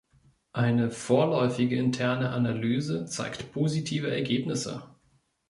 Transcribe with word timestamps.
Eine 0.53 0.89
vorläufige 0.89 1.75
interne 1.77 2.31
Analyse 2.31 3.05
zeigt 3.05 3.51
positive 3.51 4.09
Ergebnisse. 4.09 4.83